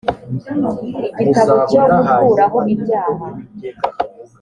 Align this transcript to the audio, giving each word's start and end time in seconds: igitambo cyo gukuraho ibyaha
igitambo 1.21 1.55
cyo 1.69 1.81
gukuraho 1.89 2.59
ibyaha 2.73 3.25